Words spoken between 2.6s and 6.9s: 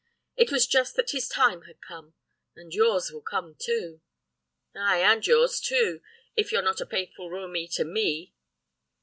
yours will come too.' "'Ay, and yours too! if you're not a